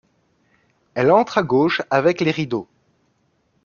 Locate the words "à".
1.37-1.43